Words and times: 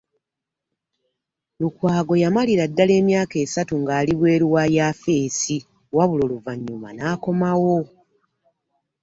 Lukwago 1.59 2.13
yamalira 2.23 2.65
ddala 2.71 2.93
emyaka 3.01 3.35
esatu 3.43 3.73
ng'ali 3.81 4.11
bweru 4.19 4.47
wa 4.55 4.63
yaafeesi 4.75 5.57
wabula 5.95 6.23
oluvannyuma 6.27 6.89
n'akomawo 6.93 7.77